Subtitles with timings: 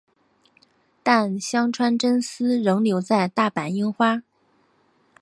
[1.03, 4.23] 但香川真司仍留在大阪樱花。